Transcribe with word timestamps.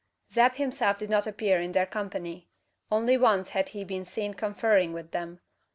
Zeb 0.33 0.55
himself 0.55 0.97
did 0.97 1.11
not 1.11 1.27
appear 1.27 1.61
in 1.61 1.73
their 1.73 1.85
company. 1.85 2.49
Only 2.89 3.17
once 3.19 3.49
had 3.49 3.69
he 3.69 3.83
been 3.83 4.03
seen 4.03 4.33
conferring 4.33 4.93
with 4.93 5.11
them. 5.11 5.41